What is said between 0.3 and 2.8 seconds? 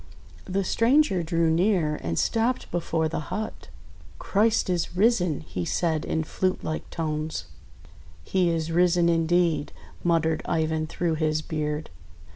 The stranger drew near, and stopped